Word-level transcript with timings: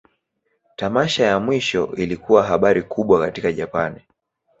Tamasha 0.75 1.25
ya 1.25 1.39
mwisho 1.39 1.91
ilikuwa 1.95 2.43
habari 2.43 2.81
kubwa 2.83 3.19
katika 3.19 3.51
Japan. 3.53 4.01